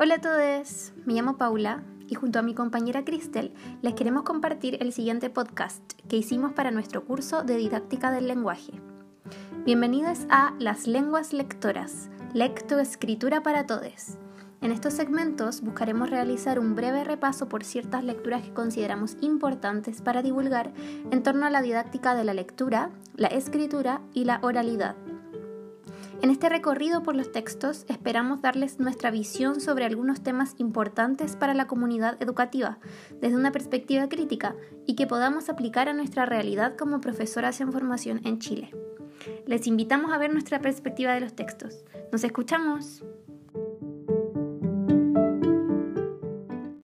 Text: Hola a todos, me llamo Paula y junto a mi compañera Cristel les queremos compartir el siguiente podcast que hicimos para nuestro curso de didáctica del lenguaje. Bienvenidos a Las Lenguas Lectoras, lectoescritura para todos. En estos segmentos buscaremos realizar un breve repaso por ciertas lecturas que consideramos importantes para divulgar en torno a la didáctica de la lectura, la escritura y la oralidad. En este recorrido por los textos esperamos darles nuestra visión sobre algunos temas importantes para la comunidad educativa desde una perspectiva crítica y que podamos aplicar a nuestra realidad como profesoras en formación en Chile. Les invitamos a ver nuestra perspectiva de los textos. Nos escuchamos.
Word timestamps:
Hola 0.00 0.14
a 0.14 0.20
todos, 0.20 0.92
me 1.06 1.14
llamo 1.14 1.38
Paula 1.38 1.82
y 2.06 2.14
junto 2.14 2.38
a 2.38 2.42
mi 2.42 2.54
compañera 2.54 3.04
Cristel 3.04 3.52
les 3.82 3.94
queremos 3.94 4.22
compartir 4.22 4.80
el 4.80 4.92
siguiente 4.92 5.28
podcast 5.28 5.82
que 6.08 6.16
hicimos 6.16 6.52
para 6.52 6.70
nuestro 6.70 7.04
curso 7.04 7.42
de 7.42 7.56
didáctica 7.56 8.12
del 8.12 8.28
lenguaje. 8.28 8.80
Bienvenidos 9.64 10.20
a 10.30 10.54
Las 10.60 10.86
Lenguas 10.86 11.32
Lectoras, 11.32 12.10
lectoescritura 12.32 13.42
para 13.42 13.66
todos. 13.66 14.18
En 14.60 14.70
estos 14.70 14.94
segmentos 14.94 15.62
buscaremos 15.62 16.10
realizar 16.10 16.60
un 16.60 16.76
breve 16.76 17.02
repaso 17.02 17.48
por 17.48 17.64
ciertas 17.64 18.04
lecturas 18.04 18.42
que 18.42 18.54
consideramos 18.54 19.16
importantes 19.20 20.00
para 20.00 20.22
divulgar 20.22 20.72
en 21.10 21.24
torno 21.24 21.44
a 21.44 21.50
la 21.50 21.60
didáctica 21.60 22.14
de 22.14 22.22
la 22.22 22.34
lectura, 22.34 22.90
la 23.16 23.26
escritura 23.26 24.00
y 24.14 24.26
la 24.26 24.38
oralidad. 24.44 24.94
En 26.20 26.30
este 26.30 26.48
recorrido 26.48 27.04
por 27.04 27.14
los 27.14 27.30
textos 27.30 27.84
esperamos 27.88 28.42
darles 28.42 28.80
nuestra 28.80 29.12
visión 29.12 29.60
sobre 29.60 29.84
algunos 29.84 30.20
temas 30.22 30.54
importantes 30.58 31.36
para 31.36 31.54
la 31.54 31.68
comunidad 31.68 32.20
educativa 32.20 32.78
desde 33.20 33.36
una 33.36 33.52
perspectiva 33.52 34.08
crítica 34.08 34.56
y 34.84 34.96
que 34.96 35.06
podamos 35.06 35.48
aplicar 35.48 35.88
a 35.88 35.94
nuestra 35.94 36.26
realidad 36.26 36.76
como 36.76 37.00
profesoras 37.00 37.60
en 37.60 37.72
formación 37.72 38.20
en 38.24 38.40
Chile. 38.40 38.74
Les 39.46 39.68
invitamos 39.68 40.12
a 40.12 40.18
ver 40.18 40.32
nuestra 40.32 40.60
perspectiva 40.60 41.14
de 41.14 41.20
los 41.20 41.34
textos. 41.34 41.84
Nos 42.10 42.24
escuchamos. 42.24 43.04